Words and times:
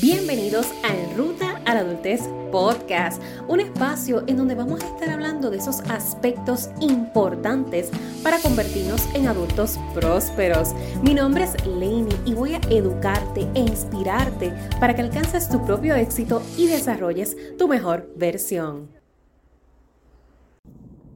Bienvenidos 0.00 0.68
a 0.84 1.14
Ruta 1.16 1.60
a 1.66 1.74
la 1.74 1.80
Adultez 1.80 2.22
Podcast, 2.50 3.22
un 3.46 3.60
espacio 3.60 4.24
en 4.26 4.38
donde 4.38 4.54
vamos 4.54 4.82
a 4.82 4.86
estar 4.86 5.10
hablando 5.10 5.50
de 5.50 5.58
esos 5.58 5.80
aspectos 5.80 6.70
importantes 6.80 7.90
para 8.22 8.38
convertirnos 8.38 9.06
en 9.14 9.28
adultos 9.28 9.78
prósperos. 9.92 10.70
Mi 11.02 11.12
nombre 11.12 11.44
es 11.44 11.66
Lainey 11.66 12.16
y 12.24 12.32
voy 12.32 12.54
a 12.54 12.60
educarte 12.70 13.46
e 13.54 13.60
inspirarte 13.60 14.54
para 14.80 14.96
que 14.96 15.02
alcances 15.02 15.50
tu 15.50 15.62
propio 15.62 15.94
éxito 15.94 16.40
y 16.56 16.68
desarrolles 16.68 17.36
tu 17.58 17.68
mejor 17.68 18.10
versión. 18.16 18.88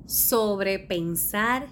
Sobrepensar 0.04 1.66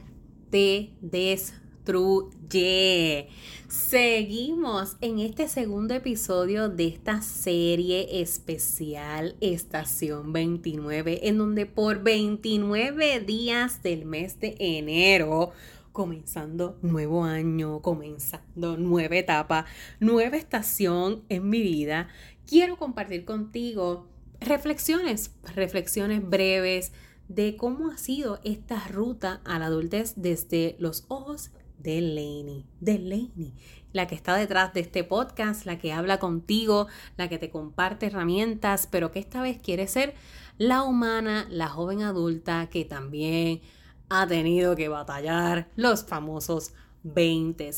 te 0.48 0.96
des 1.02 1.52
destruye. 1.85 3.29
Seguimos 3.69 4.96
en 5.00 5.19
este 5.19 5.48
segundo 5.48 5.95
episodio 5.95 6.68
de 6.68 6.87
esta 6.87 7.21
serie 7.23 8.22
especial 8.22 9.36
Estación 9.40 10.32
29, 10.32 11.29
en 11.29 11.39
donde 11.39 11.67
por 11.67 12.03
29 12.03 13.21
días 13.21 13.82
del 13.82 14.07
mes 14.07 14.40
de 14.40 14.57
enero, 14.59 15.50
comenzando 15.93 16.79
nuevo 16.82 17.25
año, 17.25 17.81
comenzando 17.82 18.76
nueva 18.76 19.17
etapa, 19.17 19.67
nueva 20.01 20.37
estación 20.37 21.25
en 21.29 21.48
mi 21.48 21.61
vida, 21.61 22.09
quiero 22.46 22.76
compartir 22.76 23.25
contigo 23.25 24.09
reflexiones, 24.40 25.32
reflexiones 25.54 26.26
breves 26.26 26.93
de 27.29 27.57
cómo 27.57 27.90
ha 27.90 27.96
sido 27.96 28.40
esta 28.45 28.87
ruta 28.89 29.40
a 29.45 29.59
la 29.59 29.67
adultez 29.67 30.14
desde 30.17 30.76
los 30.79 31.04
ojos 31.09 31.51
de 31.85 32.01
Laney, 32.01 32.65
de 32.81 32.98
Laney, 32.98 33.53
la 33.93 34.06
que 34.06 34.15
está 34.15 34.34
detrás 34.34 34.73
de 34.73 34.81
este 34.81 35.05
podcast, 35.05 35.67
la 35.67 35.79
que 35.79 35.93
habla 35.93 36.19
contigo, 36.19 36.89
la 37.19 37.29
que 37.29 37.39
te 37.39 37.51
comparte 37.51 38.07
herramientas, 38.07 38.89
pero 38.91 39.12
que 39.12 39.19
esta 39.20 39.43
vez 39.43 39.61
quiere 39.62 39.87
ser 39.87 40.15
la 40.57 40.83
humana, 40.83 41.47
la 41.51 41.69
joven 41.69 42.03
adulta 42.03 42.69
que 42.71 42.87
también 42.87 43.61
ha 44.09 44.27
tenido 44.27 44.75
que 44.77 44.89
batallar 44.89 45.69
los 45.77 46.05
famosos 46.05 46.73
20. 47.03 47.71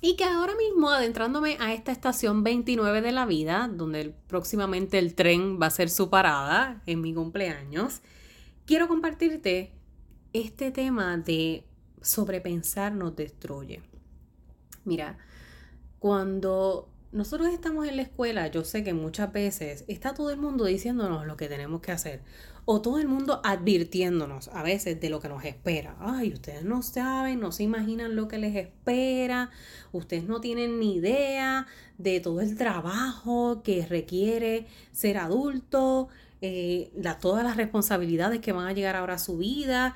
Y 0.00 0.14
que 0.14 0.24
ahora 0.24 0.54
mismo, 0.54 0.90
adentrándome 0.90 1.56
a 1.58 1.72
esta 1.72 1.90
estación 1.90 2.44
29 2.44 3.00
de 3.00 3.10
la 3.10 3.26
vida, 3.26 3.68
donde 3.72 4.14
próximamente 4.28 4.98
el 4.98 5.14
tren 5.14 5.58
va 5.60 5.66
a 5.66 5.70
ser 5.70 5.90
su 5.90 6.08
parada 6.08 6.82
en 6.86 7.00
mi 7.00 7.14
cumpleaños, 7.14 8.00
quiero 8.64 8.86
compartirte 8.86 9.72
este 10.32 10.70
tema 10.70 11.16
de 11.16 11.66
sobrepensar 12.04 12.92
nos 12.92 13.16
destruye. 13.16 13.82
Mira, 14.84 15.18
cuando 15.98 16.88
nosotros 17.14 17.48
estamos 17.48 17.86
en 17.86 17.96
la 17.96 18.02
escuela, 18.02 18.48
yo 18.48 18.64
sé 18.64 18.82
que 18.82 18.92
muchas 18.92 19.32
veces 19.32 19.84
está 19.86 20.14
todo 20.14 20.30
el 20.30 20.36
mundo 20.36 20.64
diciéndonos 20.64 21.26
lo 21.26 21.36
que 21.36 21.48
tenemos 21.48 21.80
que 21.80 21.92
hacer. 21.92 22.22
O 22.66 22.82
todo 22.82 22.98
el 22.98 23.06
mundo 23.06 23.40
advirtiéndonos 23.44 24.48
a 24.48 24.64
veces 24.64 25.00
de 25.00 25.10
lo 25.10 25.20
que 25.20 25.28
nos 25.28 25.44
espera. 25.44 25.96
Ay, 26.00 26.32
ustedes 26.32 26.64
no 26.64 26.82
saben, 26.82 27.38
no 27.38 27.52
se 27.52 27.62
imaginan 27.62 28.16
lo 28.16 28.26
que 28.26 28.38
les 28.38 28.56
espera. 28.56 29.50
Ustedes 29.92 30.24
no 30.24 30.40
tienen 30.40 30.80
ni 30.80 30.96
idea 30.96 31.66
de 31.98 32.18
todo 32.18 32.40
el 32.40 32.56
trabajo 32.56 33.62
que 33.62 33.86
requiere 33.86 34.66
ser 34.90 35.18
adulto, 35.18 36.08
eh, 36.40 36.90
todas 37.20 37.44
las 37.44 37.56
responsabilidades 37.56 38.40
que 38.40 38.52
van 38.52 38.66
a 38.66 38.72
llegar 38.72 38.96
ahora 38.96 39.14
a 39.14 39.18
su 39.18 39.38
vida. 39.38 39.94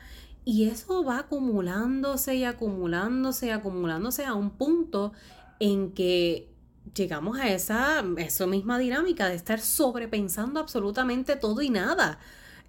Y 0.51 0.71
eso 0.71 1.05
va 1.05 1.19
acumulándose 1.19 2.37
y 2.37 2.45
acumulándose 2.45 3.49
y 3.49 3.51
acumulándose 3.51 4.25
a 4.25 4.33
un 4.33 4.49
punto 4.49 5.13
en 5.61 5.93
que 5.93 6.49
llegamos 6.95 7.39
a 7.39 7.51
esa, 7.51 8.03
esa 8.17 8.47
misma 8.47 8.79
dinámica 8.79 9.29
de 9.29 9.35
estar 9.35 9.61
sobrepensando 9.61 10.59
absolutamente 10.59 11.37
todo 11.37 11.61
y 11.61 11.69
nada. 11.69 12.19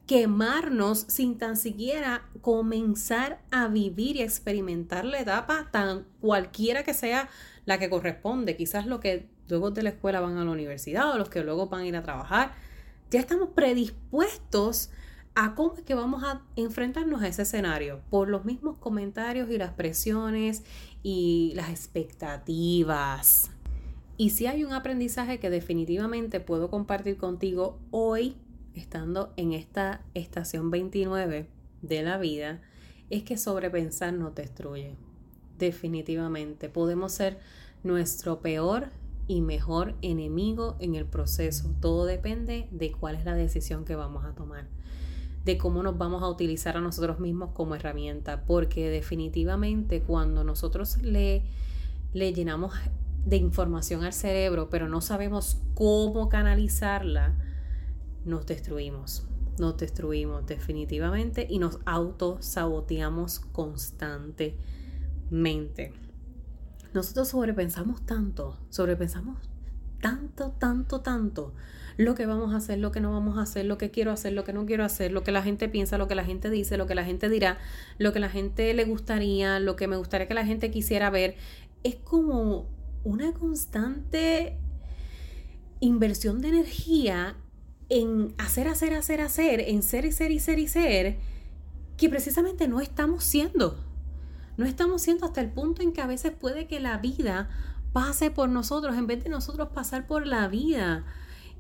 Quemarnos 0.07 1.05
sin 1.07 1.37
tan 1.37 1.55
siquiera 1.55 2.27
comenzar 2.41 3.39
a 3.49 3.69
vivir 3.69 4.17
y 4.17 4.23
experimentar 4.23 5.05
la 5.05 5.21
etapa 5.21 5.69
tan 5.71 6.05
cualquiera 6.19 6.83
que 6.83 6.93
sea 6.93 7.29
la 7.65 7.79
que 7.79 7.89
corresponde. 7.89 8.57
Quizás 8.57 8.87
lo 8.87 8.99
que 8.99 9.29
luego 9.47 9.71
de 9.71 9.83
la 9.83 9.91
escuela 9.91 10.19
van 10.19 10.37
a 10.37 10.43
la 10.43 10.51
universidad 10.51 11.13
o 11.13 11.17
los 11.17 11.29
que 11.29 11.45
luego 11.45 11.69
van 11.69 11.83
a 11.83 11.87
ir 11.87 11.95
a 11.95 12.03
trabajar. 12.03 12.51
Ya 13.09 13.21
estamos 13.21 13.51
predispuestos 13.55 14.89
a 15.41 15.55
cómo 15.55 15.75
es 15.75 15.83
que 15.83 15.95
vamos 15.95 16.21
a 16.25 16.41
enfrentarnos 16.57 17.21
a 17.21 17.29
ese 17.29 17.43
escenario 17.43 18.01
por 18.09 18.27
los 18.27 18.43
mismos 18.43 18.75
comentarios 18.75 19.49
y 19.49 19.57
las 19.57 19.71
presiones 19.71 20.65
y 21.01 21.53
las 21.55 21.69
expectativas. 21.69 23.49
Y 24.17 24.31
si 24.31 24.47
hay 24.47 24.65
un 24.65 24.73
aprendizaje 24.73 25.39
que 25.39 25.49
definitivamente 25.49 26.41
puedo 26.41 26.69
compartir 26.69 27.15
contigo 27.15 27.79
hoy, 27.89 28.35
estando 28.75 29.31
en 29.37 29.53
esta 29.53 30.01
estación 30.13 30.71
29 30.71 31.47
de 31.83 32.03
la 32.03 32.17
vida, 32.17 32.59
es 33.09 33.23
que 33.23 33.37
sobrepensar 33.37 34.11
no 34.11 34.31
destruye. 34.31 34.97
Definitivamente 35.57 36.67
podemos 36.67 37.13
ser 37.13 37.39
nuestro 37.81 38.41
peor 38.41 38.89
y 39.29 39.39
mejor 39.39 39.95
enemigo 40.01 40.75
en 40.81 40.95
el 40.95 41.05
proceso. 41.05 41.73
Todo 41.79 42.05
depende 42.05 42.67
de 42.71 42.91
cuál 42.91 43.15
es 43.15 43.23
la 43.23 43.35
decisión 43.35 43.85
que 43.85 43.95
vamos 43.95 44.25
a 44.25 44.35
tomar 44.35 44.67
de 45.45 45.57
cómo 45.57 45.83
nos 45.83 45.97
vamos 45.97 46.23
a 46.23 46.29
utilizar 46.29 46.77
a 46.77 46.81
nosotros 46.81 47.19
mismos 47.19 47.51
como 47.53 47.75
herramienta, 47.75 48.43
porque 48.45 48.89
definitivamente 48.89 50.01
cuando 50.01 50.43
nosotros 50.43 50.97
le, 51.01 51.43
le 52.13 52.33
llenamos 52.33 52.73
de 53.25 53.37
información 53.37 54.03
al 54.03 54.13
cerebro, 54.13 54.69
pero 54.69 54.87
no 54.87 55.01
sabemos 55.01 55.57
cómo 55.73 56.29
canalizarla, 56.29 57.35
nos 58.25 58.45
destruimos, 58.45 59.25
nos 59.57 59.77
destruimos 59.77 60.45
definitivamente 60.45 61.47
y 61.49 61.57
nos 61.59 61.79
autosaboteamos 61.85 63.39
constantemente. 63.39 65.93
Nosotros 66.93 67.29
sobrepensamos 67.29 68.05
tanto, 68.05 68.57
sobrepensamos 68.69 69.48
tanto, 70.01 70.51
tanto, 70.59 71.01
tanto 71.01 71.53
lo 71.97 72.15
que 72.15 72.25
vamos 72.25 72.53
a 72.53 72.57
hacer, 72.57 72.79
lo 72.79 72.93
que 72.93 73.01
no 73.01 73.11
vamos 73.11 73.37
a 73.37 73.41
hacer, 73.41 73.65
lo 73.65 73.77
que 73.77 73.91
quiero 73.91 74.11
hacer, 74.11 74.31
lo 74.31 74.45
que 74.45 74.53
no 74.53 74.65
quiero 74.65 74.85
hacer, 74.85 75.11
lo 75.11 75.23
que 75.23 75.33
la 75.33 75.43
gente 75.43 75.67
piensa, 75.67 75.97
lo 75.97 76.07
que 76.07 76.15
la 76.15 76.23
gente 76.23 76.49
dice, 76.49 76.77
lo 76.77 76.87
que 76.87 76.95
la 76.95 77.03
gente 77.03 77.27
dirá, 77.27 77.57
lo 77.97 78.13
que 78.13 78.21
la 78.21 78.29
gente 78.29 78.73
le 78.73 78.85
gustaría, 78.85 79.59
lo 79.59 79.75
que 79.75 79.87
me 79.87 79.97
gustaría 79.97 80.25
que 80.25 80.33
la 80.33 80.45
gente 80.45 80.71
quisiera 80.71 81.09
ver. 81.09 81.35
Es 81.83 81.95
como 81.95 82.69
una 83.03 83.33
constante 83.33 84.57
inversión 85.81 86.41
de 86.41 86.47
energía 86.47 87.35
en 87.89 88.33
hacer, 88.37 88.69
hacer, 88.69 88.93
hacer, 88.93 89.19
hacer, 89.19 89.59
en 89.59 89.83
ser 89.83 90.05
y 90.05 90.13
ser 90.13 90.31
y 90.31 90.39
ser 90.39 90.59
y 90.59 90.67
ser, 90.67 91.17
que 91.97 92.07
precisamente 92.07 92.69
no 92.69 92.79
estamos 92.79 93.25
siendo. 93.25 93.77
No 94.55 94.65
estamos 94.65 95.01
siendo 95.01 95.25
hasta 95.25 95.41
el 95.41 95.49
punto 95.49 95.81
en 95.81 95.91
que 95.91 95.99
a 96.01 96.07
veces 96.07 96.31
puede 96.31 96.67
que 96.67 96.79
la 96.79 96.97
vida 96.97 97.49
pase 97.93 98.31
por 98.31 98.49
nosotros 98.49 98.95
en 98.97 99.07
vez 99.07 99.23
de 99.23 99.29
nosotros 99.29 99.69
pasar 99.69 100.07
por 100.07 100.27
la 100.27 100.47
vida. 100.47 101.05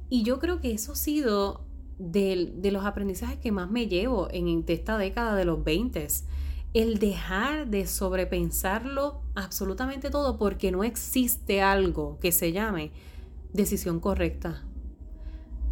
Y 0.09 0.23
yo 0.23 0.39
creo 0.39 0.59
que 0.59 0.71
eso 0.71 0.93
ha 0.93 0.95
sido 0.95 1.65
de, 1.99 2.69
los 2.71 2.85
aprendizajes 2.85 3.37
que 3.37 3.51
más 3.51 3.69
me 3.69 3.87
llevo 3.87 4.27
en 4.31 4.63
esta 4.67 4.97
década 4.97 5.35
de 5.35 5.45
los 5.45 5.63
20. 5.63 6.07
El 6.73 6.99
dejar 6.99 7.67
de 7.67 7.87
sobrepensarlo 7.87 9.21
absolutamente 9.35 10.09
todo 10.09 10.37
porque 10.37 10.71
no 10.71 10.83
existe 10.83 11.61
algo 11.61 12.19
que 12.19 12.31
se 12.31 12.51
llame 12.51 12.91
decisión 13.53 13.99
correcta. 13.99 14.63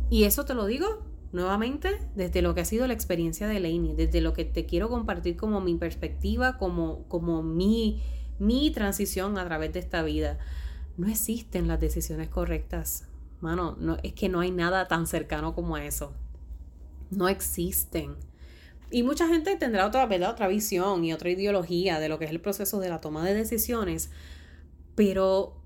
Y 0.09 0.23
eso 0.23 0.45
te 0.45 0.53
lo 0.53 0.65
digo 0.65 1.05
nuevamente 1.31 1.99
desde 2.15 2.41
lo 2.41 2.55
que 2.55 2.61
ha 2.61 2.65
sido 2.65 2.87
la 2.87 2.93
experiencia 2.93 3.47
de 3.47 3.59
Lainey, 3.59 3.95
desde 3.95 4.21
lo 4.21 4.33
que 4.33 4.45
te 4.45 4.65
quiero 4.65 4.89
compartir 4.89 5.35
como 5.35 5.61
mi 5.61 5.75
perspectiva, 5.75 6.57
como, 6.57 7.03
como 7.07 7.43
mi, 7.43 8.01
mi 8.39 8.71
transición 8.71 9.37
a 9.37 9.45
través 9.45 9.73
de 9.73 9.79
esta 9.79 10.03
vida. 10.03 10.37
No 10.97 11.07
existen 11.07 11.67
las 11.67 11.79
decisiones 11.79 12.29
correctas. 12.29 13.07
Mano, 13.39 13.75
no, 13.79 13.97
es 14.03 14.13
que 14.13 14.29
no 14.29 14.39
hay 14.39 14.51
nada 14.51 14.87
tan 14.87 15.07
cercano 15.07 15.53
como 15.53 15.77
eso. 15.77 16.13
No 17.11 17.27
existen. 17.29 18.15
Y 18.89 19.03
mucha 19.03 19.27
gente 19.27 19.55
tendrá 19.57 19.85
otra, 19.85 20.05
¿verdad? 20.05 20.31
otra 20.31 20.47
visión 20.47 21.03
y 21.03 21.13
otra 21.13 21.29
ideología 21.29 21.99
de 21.99 22.09
lo 22.09 22.19
que 22.19 22.25
es 22.25 22.31
el 22.31 22.39
proceso 22.39 22.79
de 22.79 22.89
la 22.89 23.01
toma 23.01 23.25
de 23.25 23.33
decisiones, 23.33 24.11
pero 24.95 25.57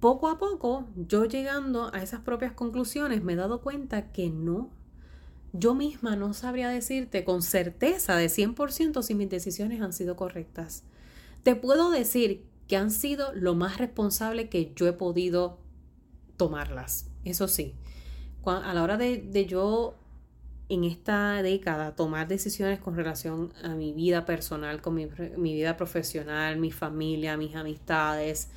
poco 0.00 0.28
a 0.28 0.38
poco, 0.38 0.88
yo 0.96 1.26
llegando 1.26 1.90
a 1.92 2.02
esas 2.02 2.20
propias 2.20 2.52
conclusiones, 2.52 3.22
me 3.22 3.34
he 3.34 3.36
dado 3.36 3.60
cuenta 3.60 4.10
que 4.12 4.30
no. 4.30 4.70
Yo 5.52 5.74
misma 5.74 6.16
no 6.16 6.32
sabría 6.32 6.70
decirte 6.70 7.24
con 7.24 7.42
certeza 7.42 8.16
de 8.16 8.28
100% 8.28 9.02
si 9.02 9.14
mis 9.14 9.28
decisiones 9.28 9.82
han 9.82 9.92
sido 9.92 10.16
correctas. 10.16 10.84
Te 11.42 11.56
puedo 11.56 11.90
decir 11.90 12.46
que 12.68 12.76
han 12.76 12.90
sido 12.90 13.32
lo 13.34 13.54
más 13.54 13.78
responsable 13.78 14.48
que 14.48 14.72
yo 14.76 14.86
he 14.86 14.92
podido 14.92 15.58
tomarlas. 16.36 17.10
Eso 17.24 17.48
sí, 17.48 17.74
a 18.44 18.72
la 18.72 18.82
hora 18.82 18.96
de, 18.96 19.46
yo 19.46 19.94
en 20.68 20.84
esta 20.84 21.42
década 21.42 21.96
tomar 21.96 22.28
decisiones 22.28 22.78
con 22.78 22.94
relación 22.94 23.52
a 23.62 23.70
mi 23.70 23.92
vida 23.92 24.24
personal, 24.24 24.80
con 24.80 24.94
mi, 24.94 25.08
mi, 25.36 25.54
vida 25.54 25.76
profesional, 25.76 26.58
mi 26.58 26.70
familia, 26.70 27.36
mis 27.36 27.56
amistades. 27.56 28.50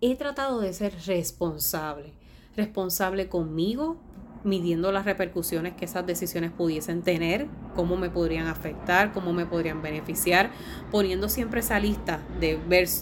He 0.00 0.16
tratado 0.16 0.60
de 0.60 0.72
ser 0.72 0.94
responsable. 1.06 2.12
responsable 2.56 3.28
conmigo, 3.28 3.96
midiendo 4.42 4.92
las 4.92 5.04
repercusiones 5.04 5.74
que 5.74 5.84
esas 5.84 6.06
decisiones 6.06 6.50
pudiesen 6.50 7.02
tener, 7.02 7.46
cómo 7.74 7.96
me 7.96 8.10
podrían 8.10 8.46
afectar, 8.46 9.12
cómo 9.12 9.32
me 9.32 9.46
podrían 9.46 9.82
beneficiar, 9.82 10.50
poniendo 10.90 11.28
siempre 11.28 11.60
esa 11.60 11.78
lista 11.78 12.20
de, 12.40 12.58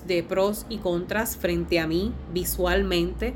de 0.07 0.23
pros 0.23 0.67
y 0.69 0.79
contras 0.79 1.37
frente 1.37 1.79
a 1.79 1.87
mí 1.87 2.13
visualmente, 2.33 3.35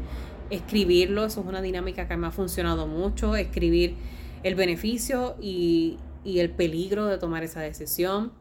escribirlo, 0.50 1.24
eso 1.24 1.40
es 1.40 1.46
una 1.46 1.62
dinámica 1.62 2.08
que 2.08 2.16
me 2.16 2.26
ha 2.26 2.32
funcionado 2.32 2.86
mucho, 2.86 3.36
escribir 3.36 3.94
el 4.42 4.54
beneficio 4.54 5.36
y, 5.40 5.98
y 6.24 6.40
el 6.40 6.50
peligro 6.50 7.06
de 7.06 7.18
tomar 7.18 7.44
esa 7.44 7.60
decisión 7.60 8.32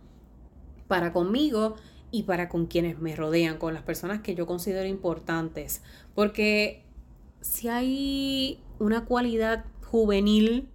para 0.88 1.14
conmigo 1.14 1.75
y 2.12 2.24
para 2.24 2.50
con 2.50 2.66
quienes 2.66 3.00
me 3.00 3.16
rodean, 3.16 3.57
con 3.57 3.74
las 3.74 3.84
personas 3.84 4.22
que 4.22 4.36
yo 4.36 4.46
considero 4.46 4.88
importantes, 4.88 5.81
porque 6.14 6.84
si 7.42 7.68
hay 7.68 8.64
una 8.80 9.06
cualidad 9.06 9.66
juvenil 9.86 10.70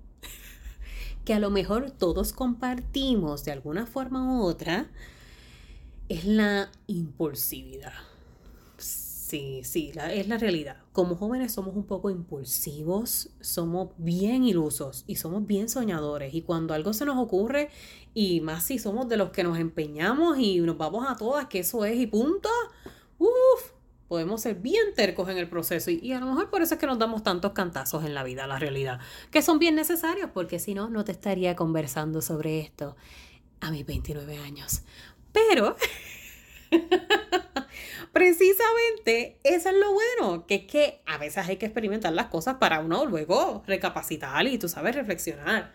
que 1.25 1.35
a 1.35 1.41
lo 1.41 1.51
mejor 1.51 1.91
todos 1.91 2.33
compartimos 2.33 3.45
de 3.45 3.53
alguna 3.53 3.87
forma 3.87 4.39
u 4.39 4.43
otra, 4.43 4.91
es 6.09 6.25
la 6.25 6.71
impulsividad. 6.87 7.93
Sí, 8.79 9.63
sí, 9.65 9.91
es 10.13 10.29
la 10.29 10.39
realidad. 10.39 10.77
Como 10.93 11.17
jóvenes 11.17 11.53
somos 11.53 11.75
un 11.75 11.83
poco 11.83 12.11
impulsivos, 12.11 13.31
somos 13.41 13.89
bien 13.99 14.45
ilusos 14.45 15.03
y 15.09 15.17
somos 15.17 15.45
bien 15.45 15.69
soñadores. 15.69 16.33
Y 16.33 16.43
cuando 16.43 16.75
algo 16.75 16.93
se 16.93 17.05
nos 17.05 17.19
ocurre, 17.19 17.71
y 18.15 18.41
más 18.41 18.63
si 18.63 18.79
somos 18.79 19.09
de 19.09 19.17
los 19.17 19.31
que 19.31 19.43
nos 19.43 19.59
empeñamos 19.59 20.39
y 20.39 20.61
nos 20.61 20.79
vamos 20.79 21.07
a 21.09 21.17
todas, 21.17 21.49
que 21.49 21.59
eso 21.59 21.85
es 21.85 21.99
y 21.99 22.07
punto, 22.07 22.49
uff, 23.19 23.73
podemos 24.09 24.43
ser 24.43 24.57
bien 24.57 24.95
tercos 24.95 25.29
en 25.29 25.39
el 25.39 25.49
proceso 25.49 25.91
y, 25.91 26.13
a 26.13 26.21
lo 26.21 26.27
mejor 26.27 26.51
por 26.51 26.63
eso 26.63 26.75
es 26.75 26.81
que 26.81 26.87
nos 26.87 26.99
damos 26.99 27.23
tantos 27.23 27.53
cantazos 27.53 28.05
en 28.05 28.15
la 28.15 28.23
vida, 28.23 28.47
la 28.47 28.59
realidad, 28.59 29.01
que 29.31 29.43
son 29.43 29.59
bien 29.59 29.75
necesarios 29.75 30.31
porque 30.33 30.59
si 30.59 30.75
no, 30.75 30.89
no 30.89 31.05
te 31.05 31.13
estaría 31.13 31.57
conversando 31.57 32.23
sobre 32.23 32.61
esto 32.61 32.97
a 33.61 33.71
mis 33.71 33.85
29 33.85 34.39
años. 34.39 34.83
Pero, 35.33 35.77
precisamente, 38.13 39.39
eso 39.43 39.69
es 39.69 39.75
lo 39.75 39.93
bueno, 39.93 40.47
que 40.47 40.55
es 40.57 40.65
que 40.65 41.03
a 41.07 41.19
veces 41.19 41.47
hay 41.49 41.57
que 41.57 41.67
experimentar 41.67 42.13
las 42.13 42.27
cosas 42.27 42.57
para 42.57 42.81
uno 42.81 43.05
luego 43.05 43.63
recapacitar 43.67 44.47
y 44.47 44.59
tú 44.59 44.69
sabes 44.69 44.95
reflexionar. 44.95 45.73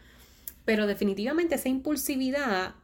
Pero 0.65 0.87
definitivamente 0.87 1.55
esa 1.55 1.69
impulsividad 1.69 2.75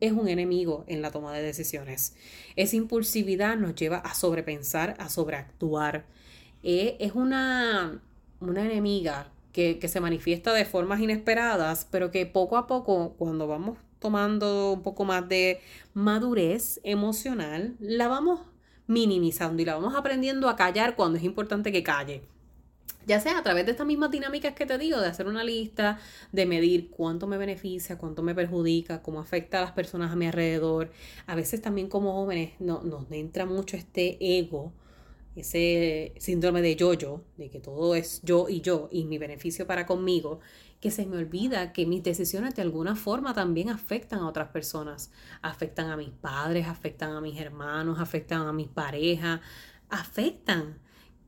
es 0.00 0.12
un 0.12 0.28
enemigo 0.28 0.84
en 0.86 1.02
la 1.02 1.10
toma 1.10 1.32
de 1.32 1.42
decisiones. 1.42 2.14
Esa 2.56 2.76
impulsividad 2.76 3.56
nos 3.56 3.74
lleva 3.74 3.98
a 3.98 4.14
sobrepensar, 4.14 4.96
a 4.98 5.08
sobreactuar. 5.08 6.04
Eh, 6.62 6.96
es 7.00 7.12
una, 7.14 8.00
una 8.40 8.64
enemiga 8.64 9.30
que, 9.52 9.78
que, 9.78 9.88
se 9.88 10.00
manifiesta 10.00 10.52
de 10.52 10.64
formas 10.64 11.00
inesperadas, 11.00 11.86
pero 11.90 12.10
que 12.10 12.26
poco 12.26 12.56
a 12.56 12.66
poco, 12.66 13.14
cuando 13.18 13.46
vamos 13.46 13.78
tomando 13.98 14.72
un 14.72 14.82
poco 14.82 15.04
más 15.04 15.28
de 15.28 15.60
madurez 15.94 16.80
emocional, 16.84 17.76
la 17.80 18.08
vamos 18.08 18.40
minimizando 18.86 19.62
y 19.62 19.64
la 19.64 19.74
vamos 19.74 19.94
aprendiendo 19.94 20.48
a 20.48 20.56
callar 20.56 20.96
cuando 20.96 21.18
es 21.18 21.24
importante 21.24 21.72
que 21.72 21.82
calle 21.82 22.22
ya 23.10 23.18
sea 23.18 23.38
a 23.38 23.42
través 23.42 23.66
de 23.66 23.72
estas 23.72 23.88
mismas 23.88 24.12
dinámicas 24.12 24.54
que 24.54 24.66
te 24.66 24.78
digo, 24.78 25.00
de 25.00 25.08
hacer 25.08 25.26
una 25.26 25.42
lista, 25.42 25.98
de 26.30 26.46
medir 26.46 26.90
cuánto 26.90 27.26
me 27.26 27.38
beneficia, 27.38 27.98
cuánto 27.98 28.22
me 28.22 28.36
perjudica, 28.36 29.02
cómo 29.02 29.18
afecta 29.18 29.58
a 29.58 29.62
las 29.62 29.72
personas 29.72 30.12
a 30.12 30.16
mi 30.16 30.26
alrededor. 30.26 30.92
A 31.26 31.34
veces 31.34 31.60
también 31.60 31.88
como 31.88 32.12
jóvenes 32.12 32.52
no, 32.60 32.84
nos 32.84 33.10
entra 33.10 33.46
mucho 33.46 33.76
este 33.76 34.16
ego, 34.38 34.72
ese 35.34 36.14
síndrome 36.18 36.62
de 36.62 36.76
yo-yo, 36.76 37.24
de 37.36 37.50
que 37.50 37.58
todo 37.58 37.96
es 37.96 38.22
yo 38.22 38.48
y 38.48 38.60
yo 38.60 38.88
y 38.92 39.06
mi 39.06 39.18
beneficio 39.18 39.66
para 39.66 39.86
conmigo, 39.86 40.38
que 40.80 40.92
se 40.92 41.04
me 41.04 41.16
olvida 41.16 41.72
que 41.72 41.86
mis 41.86 42.04
decisiones 42.04 42.54
de 42.54 42.62
alguna 42.62 42.94
forma 42.94 43.34
también 43.34 43.70
afectan 43.70 44.20
a 44.20 44.28
otras 44.28 44.50
personas. 44.50 45.10
Afectan 45.42 45.90
a 45.90 45.96
mis 45.96 46.10
padres, 46.10 46.68
afectan 46.68 47.10
a 47.16 47.20
mis 47.20 47.40
hermanos, 47.40 47.98
afectan 47.98 48.42
a 48.42 48.52
mis 48.52 48.68
parejas, 48.68 49.40
afectan 49.88 50.78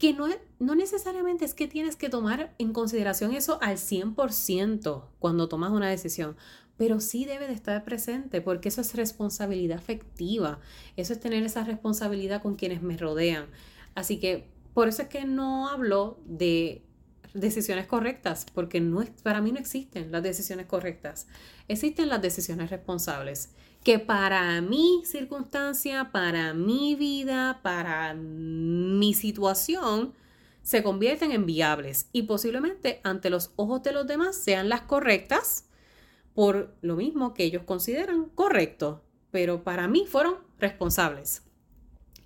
que 0.03 0.13
no, 0.13 0.27
no 0.59 0.75
necesariamente 0.75 1.45
es 1.45 1.55
que 1.55 1.69
tienes 1.69 1.95
que 1.95 2.09
tomar 2.09 2.57
en 2.59 2.73
consideración 2.73 3.33
eso 3.35 3.61
al 3.63 3.77
100% 3.77 5.05
cuando 5.21 5.49
tomas 5.49 5.71
una 5.71 5.89
decisión, 5.89 6.37
pero 6.77 6.99
sí 6.99 7.25
debe 7.25 7.47
de 7.47 7.53
estar 7.53 7.85
presente 7.85 8.41
porque 8.41 8.69
eso 8.69 8.81
es 8.81 8.97
responsabilidad 8.97 9.79
afectiva, 9.79 10.59
eso 10.97 11.13
es 11.13 11.21
tener 11.21 11.45
esa 11.45 11.63
responsabilidad 11.63 12.43
con 12.43 12.57
quienes 12.57 12.83
me 12.83 12.97
rodean. 12.97 13.47
Así 13.95 14.19
que 14.19 14.51
por 14.75 14.89
eso 14.89 15.03
es 15.03 15.09
que 15.09 15.25
no 15.25 15.69
hablo 15.69 16.19
de 16.27 16.85
decisiones 17.33 17.87
correctas, 17.87 18.45
porque 18.53 18.81
no 18.81 19.05
para 19.23 19.41
mí 19.41 19.53
no 19.53 19.61
existen 19.61 20.11
las 20.11 20.25
decisiones 20.25 20.67
correctas, 20.67 21.29
existen 21.69 22.09
las 22.09 22.21
decisiones 22.21 22.71
responsables 22.71 23.51
que 23.83 23.99
para 23.99 24.61
mi 24.61 25.03
circunstancia, 25.05 26.11
para 26.13 26.55
mi 26.55 26.95
vida, 26.95 27.61
para 27.63 28.15
mi 28.15 29.15
situación, 29.15 30.15
se 30.63 30.83
convierten 30.83 31.33
en 31.33 31.47
viables 31.47 32.09
y 32.13 32.23
posiblemente 32.23 33.01
ante 33.03 33.31
los 33.31 33.53
ojos 33.57 33.83
de 33.83 33.93
los 33.93 34.07
demás 34.07 34.37
sean 34.37 34.69
las 34.69 34.83
correctas 34.83 35.67
por 36.35 36.75
lo 36.81 36.97
mismo 36.97 37.35
que 37.35 37.45
ellos 37.45 37.65
consideran 37.65 38.27
correcto, 38.27 39.03
pero 39.31 39.65
para 39.65 39.89
mí 39.89 40.07
fueron 40.07 40.37
responsables. 40.59 41.43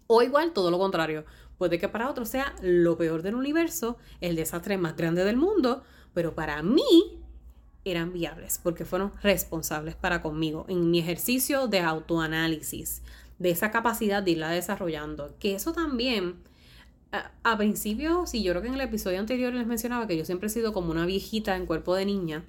O 0.06 0.23
igual 0.23 0.52
todo 0.52 0.70
lo 0.70 0.79
contrario, 0.79 1.25
puede 1.59 1.79
que 1.79 1.88
para 1.88 2.11
otros 2.11 2.29
sea 2.29 2.55
lo 2.62 2.97
peor 2.97 3.23
del 3.23 3.35
universo, 3.35 3.97
el 4.20 4.37
desastre 4.37 4.76
más 4.79 4.97
grande 4.97 5.25
del 5.25 5.37
mundo, 5.37 5.82
pero 6.14 6.35
para 6.35 6.62
mí 6.62 7.20
eran 7.91 8.12
viables 8.12 8.61
porque 8.62 8.85
fueron 8.85 9.12
responsables 9.23 9.94
para 9.94 10.23
conmigo 10.23 10.67
en 10.69 10.91
mi 10.91 10.99
ejercicio 10.99 11.69
de 11.69 11.81
autoanálisis, 11.81 13.03
de 13.38 13.50
esa 13.50 13.71
capacidad 13.71 14.23
de 14.23 14.33
irla 14.33 14.50
desarrollando. 14.50 15.35
Que 15.38 15.55
eso 15.55 15.73
también, 15.73 16.37
a, 17.43 17.56
principio, 17.56 18.27
sí, 18.27 18.43
yo 18.43 18.53
creo 18.53 18.62
que 18.62 18.69
en 18.69 18.75
el 18.75 18.81
episodio 18.81 19.21
anterior 19.21 19.53
les 19.53 19.67
mencionaba 19.67 20.06
que 20.06 20.17
yo 20.17 20.25
siempre 20.25 20.49
he 20.49 20.50
sido 20.50 20.73
como 20.73 20.91
una 20.91 21.06
viejita 21.06 21.56
en 21.56 21.67
cuerpo 21.67 21.94
de 21.94 22.06
niña. 22.06 22.44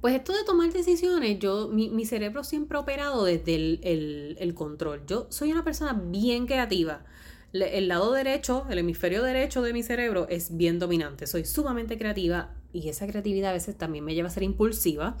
Pues 0.00 0.14
esto 0.16 0.32
de 0.32 0.44
tomar 0.44 0.72
decisiones, 0.72 1.38
yo, 1.38 1.68
mi, 1.68 2.04
cerebro 2.04 2.42
siempre 2.42 2.76
ha 2.76 2.80
operado 2.80 3.24
desde 3.24 3.54
el, 3.54 4.36
el 4.38 4.54
control. 4.54 5.02
Yo 5.06 5.28
soy 5.30 5.52
una 5.52 5.62
persona 5.62 5.92
bien 5.92 6.46
creativa 6.46 7.04
el 7.52 7.88
lado 7.88 8.12
derecho, 8.12 8.66
el 8.70 8.78
hemisferio 8.78 9.22
derecho 9.22 9.62
de 9.62 9.72
mi 9.72 9.82
cerebro 9.82 10.26
es 10.28 10.56
bien 10.56 10.78
dominante. 10.78 11.26
Soy 11.26 11.44
sumamente 11.44 11.98
creativa 11.98 12.50
y 12.72 12.88
esa 12.88 13.06
creatividad 13.06 13.50
a 13.50 13.54
veces 13.54 13.76
también 13.76 14.04
me 14.04 14.14
lleva 14.14 14.28
a 14.28 14.32
ser 14.32 14.42
impulsiva. 14.42 15.16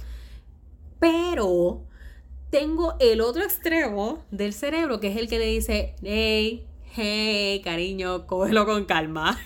Pero 0.98 1.82
tengo 2.50 2.94
el 3.00 3.20
otro 3.20 3.42
extremo 3.42 4.24
del 4.30 4.52
cerebro 4.52 5.00
que 5.00 5.08
es 5.08 5.16
el 5.16 5.28
que 5.28 5.38
le 5.38 5.46
dice, 5.46 5.94
hey, 6.02 6.66
hey, 6.94 7.60
cariño, 7.62 8.26
cógelo 8.26 8.66
con 8.66 8.84
calma. 8.84 9.38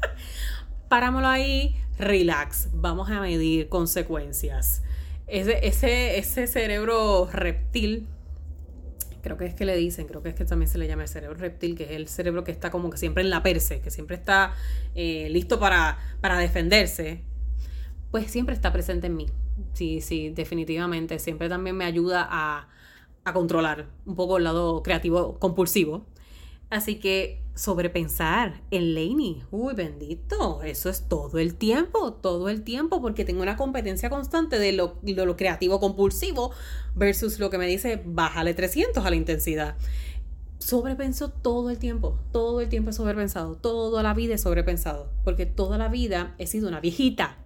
Parámoslo 0.88 1.28
ahí, 1.28 1.74
relax, 1.98 2.68
vamos 2.72 3.10
a 3.10 3.20
medir 3.20 3.68
consecuencias. 3.68 4.82
Ese, 5.26 5.66
ese, 5.66 6.18
ese 6.18 6.46
cerebro 6.46 7.28
reptil 7.32 8.06
creo 9.26 9.36
que 9.36 9.46
es 9.46 9.54
que 9.54 9.64
le 9.64 9.74
dicen, 9.74 10.06
creo 10.06 10.22
que 10.22 10.28
es 10.28 10.36
que 10.36 10.44
también 10.44 10.70
se 10.70 10.78
le 10.78 10.86
llama 10.86 11.02
el 11.02 11.08
cerebro 11.08 11.36
reptil, 11.36 11.74
que 11.74 11.82
es 11.82 11.90
el 11.90 12.06
cerebro 12.06 12.44
que 12.44 12.52
está 12.52 12.70
como 12.70 12.90
que 12.90 12.96
siempre 12.96 13.24
en 13.24 13.30
la 13.30 13.42
perse, 13.42 13.80
que 13.80 13.90
siempre 13.90 14.14
está 14.14 14.54
eh, 14.94 15.28
listo 15.30 15.58
para, 15.58 15.98
para 16.20 16.38
defenderse, 16.38 17.24
pues 18.12 18.30
siempre 18.30 18.54
está 18.54 18.72
presente 18.72 19.08
en 19.08 19.16
mí. 19.16 19.26
Sí, 19.72 20.00
sí, 20.00 20.30
definitivamente. 20.30 21.18
Siempre 21.18 21.48
también 21.48 21.76
me 21.76 21.84
ayuda 21.84 22.24
a, 22.30 22.68
a 23.24 23.32
controlar 23.32 23.88
un 24.04 24.14
poco 24.14 24.36
el 24.36 24.44
lado 24.44 24.84
creativo 24.84 25.40
compulsivo. 25.40 26.06
Así 26.70 27.00
que 27.00 27.42
sobrepensar 27.56 28.60
en 28.70 28.94
Laney, 28.94 29.42
uy, 29.50 29.74
bendito, 29.74 30.62
eso 30.62 30.90
es 30.90 31.08
todo 31.08 31.38
el 31.38 31.54
tiempo, 31.54 32.12
todo 32.12 32.50
el 32.50 32.62
tiempo, 32.62 33.00
porque 33.00 33.24
tengo 33.24 33.42
una 33.42 33.56
competencia 33.56 34.10
constante 34.10 34.58
de 34.58 34.72
lo, 34.72 34.98
lo 35.02 35.36
creativo 35.36 35.80
compulsivo 35.80 36.52
versus 36.94 37.38
lo 37.38 37.48
que 37.48 37.56
me 37.56 37.66
dice, 37.66 38.02
bájale 38.04 38.52
300 38.52 39.04
a 39.04 39.10
la 39.10 39.16
intensidad. 39.16 39.76
Sobrepenso 40.58 41.30
todo 41.30 41.70
el 41.70 41.78
tiempo, 41.78 42.18
todo 42.30 42.60
el 42.60 42.68
tiempo 42.68 42.90
he 42.90 42.92
sobrepensado, 42.92 43.56
toda 43.56 44.02
la 44.02 44.12
vida 44.12 44.34
he 44.34 44.38
sobrepensado, 44.38 45.10
porque 45.24 45.46
toda 45.46 45.78
la 45.78 45.88
vida 45.88 46.34
he 46.38 46.46
sido 46.46 46.68
una 46.68 46.80
viejita. 46.80 47.38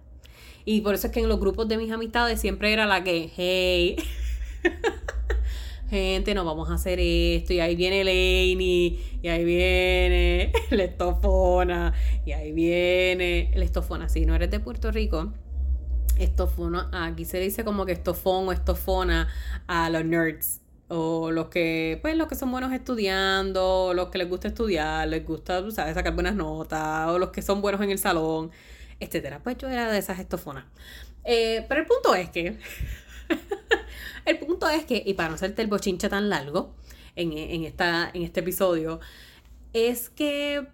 Y 0.65 0.81
por 0.81 0.93
eso 0.93 1.07
es 1.07 1.13
que 1.13 1.21
en 1.21 1.29
los 1.29 1.39
grupos 1.39 1.69
de 1.69 1.77
mis 1.77 1.91
amistades 1.91 2.39
siempre 2.39 2.73
era 2.73 2.85
la 2.85 3.03
que, 3.03 3.31
hey. 3.33 3.95
gente, 5.91 6.33
no 6.33 6.45
vamos 6.45 6.69
a 6.69 6.75
hacer 6.75 6.99
esto, 7.01 7.51
y 7.51 7.59
ahí 7.59 7.75
viene 7.75 8.05
Laney, 8.05 9.19
y 9.21 9.27
ahí 9.27 9.43
viene 9.43 10.53
la 10.71 10.85
estofona, 10.85 11.93
y 12.25 12.31
ahí 12.31 12.53
viene 12.53 13.51
la 13.53 13.65
estofona. 13.65 14.07
Si 14.07 14.25
no 14.25 14.33
eres 14.33 14.49
de 14.49 14.61
Puerto 14.61 14.89
Rico, 14.89 15.33
estofona, 16.17 16.89
aquí 16.93 17.25
se 17.25 17.39
dice 17.39 17.65
como 17.65 17.85
que 17.85 17.91
estofón 17.91 18.47
o 18.47 18.51
estofona 18.53 19.27
a 19.67 19.89
los 19.89 20.05
nerds, 20.05 20.61
o 20.87 21.29
los 21.29 21.47
que, 21.49 21.99
pues, 22.01 22.15
los 22.15 22.27
que 22.27 22.35
son 22.35 22.51
buenos 22.51 22.71
estudiando, 22.71 23.91
los 23.93 24.07
que 24.07 24.17
les 24.17 24.29
gusta 24.29 24.47
estudiar, 24.47 25.09
les 25.09 25.25
gusta, 25.25 25.69
sabes, 25.71 25.93
sacar 25.93 26.13
buenas 26.13 26.35
notas, 26.35 27.09
o 27.09 27.19
los 27.19 27.31
que 27.31 27.41
son 27.41 27.61
buenos 27.61 27.81
en 27.81 27.91
el 27.91 27.99
salón, 27.99 28.49
etcétera. 29.01 29.41
Pues 29.43 29.57
yo 29.57 29.67
era 29.67 29.91
de 29.91 29.99
esas 29.99 30.19
estofonas. 30.19 30.63
Eh, 31.25 31.65
pero 31.67 31.81
el 31.81 31.87
punto 31.87 32.15
es 32.15 32.29
que, 32.29 32.57
el 34.25 34.39
punto 34.39 34.69
es 34.69 34.85
que, 34.85 35.01
y 35.05 35.13
para 35.13 35.29
no 35.29 35.35
hacerte 35.35 35.61
el 35.61 35.67
bochinche 35.67 36.09
tan 36.09 36.29
largo 36.29 36.75
en, 37.15 37.33
en, 37.33 37.63
esta, 37.63 38.09
en 38.13 38.23
este 38.23 38.41
episodio, 38.41 38.99
es 39.73 40.09
que, 40.09 40.67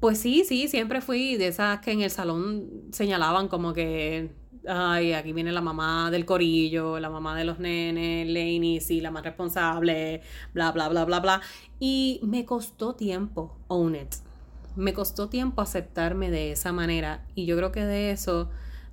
pues 0.00 0.18
sí, 0.18 0.44
sí, 0.46 0.68
siempre 0.68 1.00
fui 1.00 1.36
de 1.36 1.48
esas 1.48 1.80
que 1.80 1.92
en 1.92 2.02
el 2.02 2.10
salón 2.10 2.68
señalaban 2.92 3.48
como 3.48 3.72
que 3.72 4.30
ay, 4.66 5.12
aquí 5.12 5.32
viene 5.32 5.52
la 5.52 5.60
mamá 5.60 6.10
del 6.10 6.24
corillo, 6.24 6.98
la 6.98 7.10
mamá 7.10 7.36
de 7.36 7.44
los 7.44 7.58
nenes, 7.58 8.26
Laney, 8.26 8.80
sí, 8.80 9.00
la 9.00 9.10
más 9.10 9.24
responsable, 9.24 10.22
bla, 10.52 10.72
bla, 10.72 10.88
bla, 10.88 11.04
bla, 11.04 11.20
bla. 11.20 11.40
Y 11.78 12.20
me 12.22 12.44
costó 12.44 12.94
tiempo 12.94 13.56
own 13.68 13.96
it. 13.96 14.14
Me 14.76 14.92
costó 14.92 15.28
tiempo 15.28 15.62
aceptarme 15.62 16.30
de 16.30 16.52
esa 16.52 16.72
manera. 16.72 17.26
Y 17.34 17.46
yo 17.46 17.56
creo 17.56 17.72
que 17.72 17.84
de 17.84 18.10
eso 18.12 18.50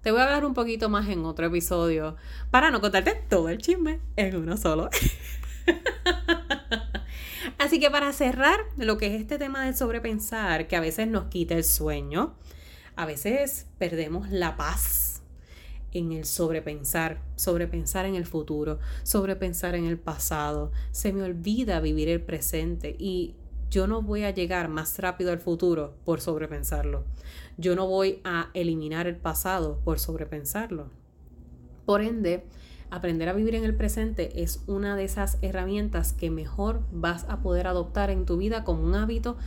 te 0.08 0.12
voy 0.12 0.22
a 0.22 0.24
hablar 0.24 0.46
un 0.46 0.54
poquito 0.54 0.88
más 0.88 1.10
en 1.10 1.26
otro 1.26 1.48
episodio 1.48 2.16
para 2.50 2.72
no 2.72 2.80
contarte 2.80 3.22
todo 3.28 3.50
el 3.50 3.58
chisme 3.58 4.00
en 4.16 4.38
uno 4.38 4.56
solo. 4.56 4.90
Así 7.58 7.78
que 7.82 7.92
para 7.92 8.14
cerrar 8.14 8.58
lo 8.78 8.98
que 8.98 9.08
es 9.08 9.20
este 9.20 9.38
tema 9.38 9.66
del 9.66 9.76
sobrepensar, 9.76 10.70
que 10.70 10.78
a 10.78 10.80
veces 10.80 11.10
nos 11.10 11.26
quita 11.26 11.56
el 11.56 11.66
sueño, 11.66 12.36
a 12.96 13.06
veces 13.06 13.68
perdemos 13.80 14.30
la 14.30 14.56
paz 14.56 15.24
en 15.92 16.14
el 16.14 16.24
sobrepensar, 16.24 17.20
sobrepensar 17.36 18.06
en 18.06 18.16
el 18.16 18.26
futuro, 18.26 18.80
sobrepensar 19.04 19.76
en 19.76 19.88
el 19.88 20.00
pasado. 20.00 20.72
Se 20.92 21.12
me 21.12 21.24
olvida 21.24 21.82
vivir 21.82 22.08
el 22.08 22.22
presente 22.22 22.96
y 22.98 23.36
yo 23.70 23.88
no 23.88 24.02
voy 24.02 24.24
a 24.24 24.32
llegar 24.32 24.70
más 24.70 25.00
rápido 25.00 25.32
al 25.32 25.40
futuro 25.40 25.96
por 26.06 26.22
sobrepensarlo. 26.22 27.04
Yo 27.58 27.76
no 27.76 27.88
voy 27.88 28.22
a 28.24 28.50
eliminar 28.54 29.08
el 29.08 29.18
pasado 29.18 29.80
por 29.84 30.00
sobrepensarlo. 30.00 30.90
Por 31.86 32.02
ende, 32.02 32.46
aprender 32.90 33.30
a 33.30 33.34
vivir 33.34 33.56
en 33.56 33.64
el 33.64 33.76
presente 33.76 34.42
es 34.42 34.64
una 34.68 34.96
de 34.96 35.04
esas 35.04 35.38
herramientas 35.42 36.14
que 36.14 36.30
mejor 36.30 36.82
vas 36.92 37.26
a 37.30 37.42
poder 37.42 37.68
adoptar 37.68 38.10
en 38.10 38.26
tu 38.26 38.38
vida 38.38 38.64
como 38.64 38.84
un 38.84 38.96
hábito 38.96 39.38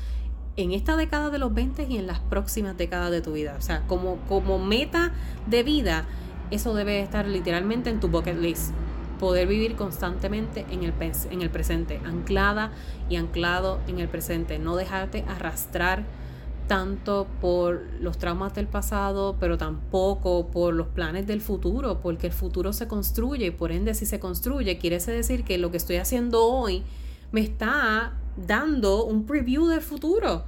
en 0.57 0.73
esta 0.73 0.97
década 0.97 1.31
de 1.31 1.39
los 1.39 1.55
20 1.55 1.85
y 1.85 1.97
en 1.97 2.07
las 2.07 2.21
próximas 2.21 2.77
décadas 2.77 3.11
de 3.11 3.23
tu 3.23 3.33
vida. 3.33 3.57
O 3.59 3.63
sea, 3.63 3.87
como, 3.87 4.17
como 4.29 4.59
meta 4.59 5.13
de 5.47 5.63
vida, 5.63 6.07
eso 6.51 6.75
debe 6.75 7.01
estar 7.01 7.27
literalmente 7.27 7.91
en 7.91 8.01
tu 8.01 8.09
bucket 8.09 8.37
list. 8.37 8.73
Poder 9.21 9.47
vivir 9.47 9.77
constantemente 9.77 10.67
en 10.71 10.83
el, 10.83 10.95
en 11.31 11.43
el 11.43 11.51
presente, 11.51 12.01
anclada 12.05 12.73
y 13.09 13.17
anclado 13.17 13.79
en 13.87 14.01
el 14.01 14.09
presente. 14.09 14.59
No 14.59 14.75
dejarte 14.75 15.25
arrastrar 15.29 16.05
tanto 16.67 17.27
por 17.41 17.83
los 18.01 18.17
traumas 18.17 18.55
del 18.55 18.69
pasado, 18.69 19.37
pero 19.41 19.59
tampoco 19.59 20.47
por 20.53 20.73
los 20.73 20.87
planes 20.87 21.27
del 21.27 21.41
futuro, 21.41 22.01
porque 22.01 22.29
el 22.29 22.33
futuro 22.33 22.73
se 22.73 22.87
construye 22.87 23.47
y 23.47 23.51
por 23.51 23.73
ende 23.73 23.93
si 23.93 24.07
se 24.07 24.21
construye, 24.21 24.79
quiere 24.79 24.99
decir 24.99 25.43
que 25.43 25.59
lo 25.59 25.71
que 25.71 25.77
estoy 25.77 25.97
haciendo 25.97 26.45
hoy 26.45 26.85
me 27.33 27.41
está 27.41 28.13
dando 28.37 29.05
un 29.05 29.27
preview 29.27 29.67
del 29.67 29.81
futuro. 29.81 30.45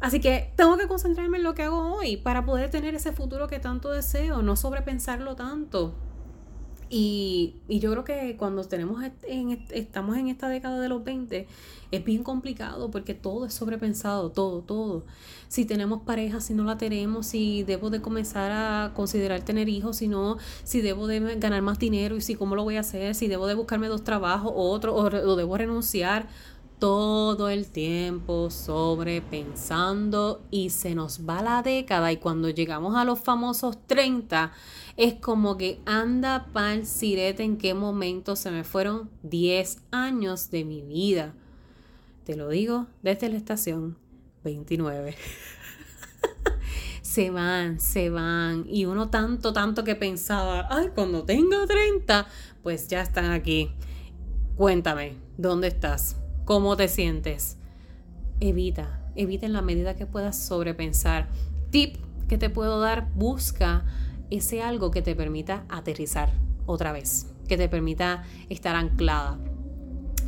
Así 0.00 0.18
que 0.18 0.52
tengo 0.56 0.76
que 0.76 0.88
concentrarme 0.88 1.38
en 1.38 1.44
lo 1.44 1.54
que 1.54 1.62
hago 1.62 1.94
hoy 1.94 2.16
para 2.16 2.44
poder 2.44 2.70
tener 2.70 2.96
ese 2.96 3.12
futuro 3.12 3.46
que 3.46 3.60
tanto 3.60 3.90
deseo, 3.90 4.42
no 4.42 4.56
sobrepensarlo 4.56 5.36
tanto. 5.36 5.94
Y, 6.94 7.54
yo 7.70 7.90
creo 7.90 8.04
que 8.04 8.36
cuando 8.36 8.62
tenemos 8.64 9.02
en, 9.22 9.64
estamos 9.70 10.14
en 10.18 10.28
esta 10.28 10.50
década 10.50 10.78
de 10.78 10.90
los 10.90 11.02
20, 11.02 11.48
es 11.90 12.04
bien 12.04 12.22
complicado 12.22 12.90
porque 12.90 13.14
todo 13.14 13.46
es 13.46 13.54
sobrepensado, 13.54 14.30
todo, 14.30 14.60
todo. 14.60 15.06
Si 15.48 15.64
tenemos 15.64 16.02
pareja, 16.02 16.42
si 16.42 16.52
no 16.52 16.64
la 16.64 16.76
tenemos, 16.76 17.24
si 17.24 17.62
debo 17.62 17.88
de 17.88 18.02
comenzar 18.02 18.52
a 18.52 18.92
considerar 18.92 19.40
tener 19.40 19.70
hijos, 19.70 19.96
si 19.96 20.08
no, 20.08 20.36
si 20.64 20.82
debo 20.82 21.06
de 21.06 21.36
ganar 21.36 21.62
más 21.62 21.78
dinero 21.78 22.14
y 22.16 22.20
si 22.20 22.34
cómo 22.34 22.56
lo 22.56 22.62
voy 22.62 22.76
a 22.76 22.80
hacer, 22.80 23.14
si 23.14 23.26
debo 23.26 23.46
de 23.46 23.54
buscarme 23.54 23.88
dos 23.88 24.04
trabajos 24.04 24.52
otro, 24.54 24.94
o, 24.94 25.06
o 25.06 25.36
debo 25.36 25.56
renunciar 25.56 26.28
todo 26.78 27.48
el 27.48 27.68
tiempo 27.68 28.50
sobrepensando 28.50 30.42
y 30.50 30.68
se 30.68 30.94
nos 30.94 31.26
va 31.26 31.40
la 31.40 31.62
década 31.62 32.12
y 32.12 32.18
cuando 32.18 32.50
llegamos 32.50 32.96
a 32.96 33.04
los 33.04 33.18
famosos 33.18 33.78
30 33.86 34.52
es 34.96 35.14
como 35.14 35.56
que 35.56 35.80
anda 35.86 36.48
pa'l 36.52 36.86
sirete 36.86 37.42
en 37.42 37.56
qué 37.56 37.74
momento 37.74 38.36
se 38.36 38.50
me 38.50 38.64
fueron 38.64 39.10
10 39.22 39.78
años 39.90 40.50
de 40.50 40.64
mi 40.64 40.82
vida. 40.82 41.34
Te 42.24 42.36
lo 42.36 42.48
digo 42.48 42.86
desde 43.02 43.28
la 43.28 43.36
estación 43.36 43.96
29. 44.44 45.16
se 47.02 47.30
van, 47.30 47.80
se 47.80 48.10
van. 48.10 48.64
Y 48.68 48.84
uno 48.84 49.08
tanto, 49.08 49.52
tanto 49.52 49.84
que 49.84 49.96
pensaba, 49.96 50.68
ay, 50.70 50.88
cuando 50.94 51.24
tengo 51.24 51.66
30, 51.66 52.26
pues 52.62 52.88
ya 52.88 53.00
están 53.00 53.30
aquí. 53.32 53.70
Cuéntame, 54.56 55.16
¿dónde 55.38 55.68
estás? 55.68 56.16
¿Cómo 56.44 56.76
te 56.76 56.88
sientes? 56.88 57.56
Evita, 58.40 59.00
evita 59.16 59.46
en 59.46 59.52
la 59.52 59.62
medida 59.62 59.96
que 59.96 60.06
puedas 60.06 60.38
sobrepensar. 60.38 61.28
Tip 61.70 61.96
que 62.28 62.38
te 62.38 62.50
puedo 62.50 62.80
dar, 62.80 63.10
busca 63.14 63.84
ese 64.32 64.62
algo 64.62 64.90
que 64.90 65.02
te 65.02 65.14
permita 65.14 65.64
aterrizar 65.68 66.32
otra 66.66 66.92
vez, 66.92 67.26
que 67.48 67.56
te 67.56 67.68
permita 67.68 68.24
estar 68.48 68.74
anclada. 68.74 69.38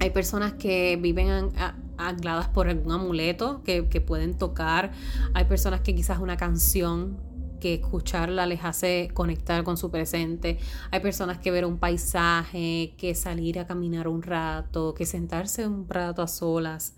Hay 0.00 0.10
personas 0.10 0.52
que 0.54 0.98
viven 1.00 1.50
ancladas 1.96 2.48
por 2.48 2.68
algún 2.68 2.92
amuleto 2.92 3.62
que, 3.62 3.88
que 3.88 4.00
pueden 4.00 4.36
tocar. 4.36 4.92
Hay 5.32 5.44
personas 5.46 5.80
que 5.80 5.94
quizás 5.94 6.18
una 6.18 6.36
canción 6.36 7.16
que 7.60 7.74
escucharla 7.74 8.44
les 8.44 8.62
hace 8.62 9.08
conectar 9.14 9.64
con 9.64 9.78
su 9.78 9.90
presente. 9.90 10.58
Hay 10.90 11.00
personas 11.00 11.38
que 11.38 11.50
ver 11.50 11.64
un 11.64 11.78
paisaje, 11.78 12.94
que 12.98 13.14
salir 13.14 13.58
a 13.58 13.66
caminar 13.66 14.06
un 14.06 14.22
rato, 14.22 14.92
que 14.92 15.06
sentarse 15.06 15.66
un 15.66 15.88
rato 15.88 16.20
a 16.20 16.28
solas. 16.28 16.94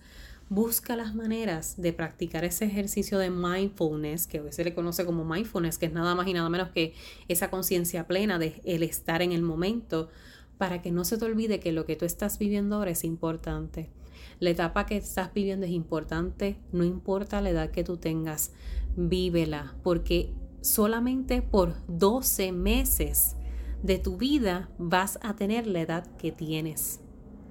Busca 0.48 0.94
las 0.94 1.12
maneras 1.12 1.74
de 1.76 1.92
practicar 1.92 2.44
ese 2.44 2.66
ejercicio 2.66 3.18
de 3.18 3.30
mindfulness, 3.30 4.28
que 4.28 4.40
hoy 4.40 4.52
se 4.52 4.62
le 4.62 4.74
conoce 4.74 5.04
como 5.04 5.24
mindfulness, 5.24 5.76
que 5.76 5.86
es 5.86 5.92
nada 5.92 6.14
más 6.14 6.28
y 6.28 6.34
nada 6.34 6.48
menos 6.48 6.70
que 6.70 6.94
esa 7.26 7.50
conciencia 7.50 8.06
plena 8.06 8.38
de 8.38 8.60
el 8.64 8.84
estar 8.84 9.22
en 9.22 9.32
el 9.32 9.42
momento, 9.42 10.08
para 10.56 10.82
que 10.82 10.92
no 10.92 11.04
se 11.04 11.18
te 11.18 11.24
olvide 11.24 11.58
que 11.58 11.72
lo 11.72 11.84
que 11.84 11.96
tú 11.96 12.04
estás 12.04 12.38
viviendo 12.38 12.76
ahora 12.76 12.92
es 12.92 13.02
importante. 13.02 13.90
La 14.38 14.50
etapa 14.50 14.86
que 14.86 14.96
estás 14.96 15.34
viviendo 15.34 15.66
es 15.66 15.72
importante, 15.72 16.60
no 16.70 16.84
importa 16.84 17.40
la 17.40 17.50
edad 17.50 17.72
que 17.72 17.82
tú 17.82 17.96
tengas, 17.96 18.52
vívela, 18.96 19.74
porque 19.82 20.32
solamente 20.60 21.42
por 21.42 21.74
12 21.88 22.52
meses 22.52 23.34
de 23.82 23.98
tu 23.98 24.16
vida 24.16 24.70
vas 24.78 25.18
a 25.22 25.34
tener 25.34 25.66
la 25.66 25.80
edad 25.80 26.06
que 26.18 26.30
tienes. 26.30 27.00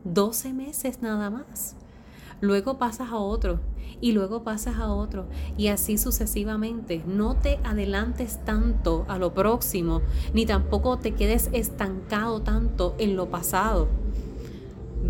12 0.06 0.54
meses 0.54 1.02
nada 1.02 1.30
más. 1.30 1.76
Luego 2.42 2.78
pasas 2.78 3.12
a 3.12 3.18
otro 3.18 3.60
y 4.02 4.12
luego 4.12 4.44
pasas 4.44 4.78
a 4.78 4.92
otro 4.92 5.28
y 5.58 5.68
así 5.68 5.98
sucesivamente. 5.98 7.02
No 7.06 7.36
te 7.36 7.60
adelantes 7.64 8.44
tanto 8.44 9.06
a 9.08 9.18
lo 9.18 9.34
próximo 9.34 10.02
ni 10.34 10.46
tampoco 10.46 10.98
te 10.98 11.14
quedes 11.14 11.50
estancado 11.54 12.42
tanto 12.42 12.96
en 12.98 13.16
lo 13.16 13.30
pasado. 13.30 13.88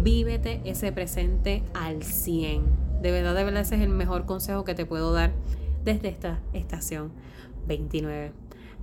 Vívete 0.04 0.62
ese 0.66 0.92
presente 0.92 1.64
al 1.74 2.04
100. 2.04 3.02
De 3.02 3.12
verdad, 3.12 3.36
de 3.36 3.44
verdad, 3.44 3.62
ese 3.62 3.76
es 3.76 3.82
el 3.82 3.90
mejor 3.90 4.26
consejo 4.26 4.64
que 4.64 4.76
te 4.76 4.86
puedo 4.86 5.14
dar 5.14 5.34
desde 5.84 6.10
esta 6.10 6.40
estación 6.54 7.12
29. 7.68 8.34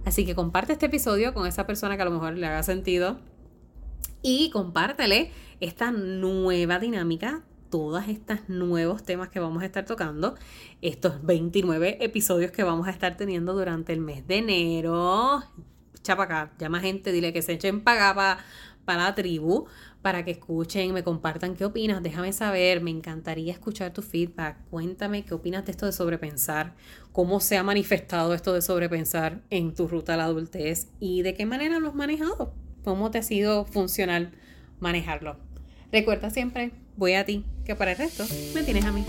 Así 0.05 0.25
que 0.25 0.35
comparte 0.35 0.73
este 0.73 0.87
episodio 0.87 1.33
con 1.35 1.47
esa 1.47 1.67
persona 1.67 1.97
que 1.97 2.03
a 2.03 2.07
lo 2.07 2.11
mejor 2.11 2.37
le 2.37 2.47
haga 2.47 2.63
sentido 2.63 3.19
y 4.23 4.51
compártele 4.51 5.31
esta 5.61 5.91
nueva 5.91 6.79
dinámica, 6.79 7.43
todos 7.73 8.07
estos 8.07 8.51
nuevos 8.51 9.03
temas 9.03 9.31
que 9.31 9.41
vamos 9.41 9.63
a 9.63 9.65
estar 9.65 9.87
tocando, 9.87 10.35
estos 10.83 11.25
29 11.25 12.05
episodios 12.05 12.51
que 12.51 12.65
vamos 12.65 12.87
a 12.87 12.91
estar 12.91 13.17
teniendo 13.17 13.55
durante 13.55 13.95
el 13.95 14.01
mes 14.01 14.27
de 14.27 14.37
enero. 14.37 15.43
Chapa 16.03 16.25
acá, 16.25 16.53
llama 16.59 16.81
gente, 16.81 17.13
dile 17.13 17.33
que 17.33 17.41
se 17.41 17.55
echen 17.55 17.81
para 17.81 18.39
para 18.85 19.05
la 19.05 19.15
tribu 19.15 19.67
para 20.03 20.23
que 20.23 20.33
escuchen, 20.33 20.93
me 20.93 21.03
compartan 21.03 21.55
qué 21.55 21.65
opinas, 21.65 22.03
déjame 22.03 22.35
saber, 22.35 22.83
me 22.83 22.91
encantaría 22.91 23.53
escuchar 23.53 23.95
tu 23.95 24.03
feedback, 24.03 24.59
cuéntame 24.69 25.25
qué 25.25 25.33
opinas 25.33 25.65
de 25.65 25.71
esto 25.71 25.87
de 25.87 25.93
sobrepensar, 25.93 26.75
cómo 27.13 27.41
se 27.41 27.57
ha 27.57 27.63
manifestado 27.63 28.35
esto 28.35 28.53
de 28.53 28.61
sobrepensar 28.61 29.41
en 29.49 29.73
tu 29.73 29.89
ruta 29.89 30.13
a 30.13 30.17
la 30.19 30.25
adultez 30.25 30.89
y 31.01 31.23
de 31.23 31.33
qué 31.33 31.47
manera 31.47 31.79
lo 31.79 31.89
has 31.89 31.95
manejado, 31.95 32.53
cómo 32.85 33.11
te 33.11 33.19
ha 33.19 33.23
sido 33.23 33.65
funcional 33.65 34.33
manejarlo. 34.79 35.39
Recuerda 35.91 36.29
siempre, 36.29 36.73
voy 36.97 37.15
a 37.15 37.25
ti, 37.25 37.45
que 37.65 37.75
para 37.75 37.93
el 37.93 37.99
resto 37.99 38.25
me 38.55 38.63
tienes 38.63 38.85
a 38.85 38.93
mí. 38.93 39.05